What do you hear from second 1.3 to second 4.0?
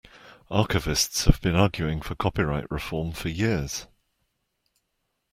been arguing for copyright reform for years.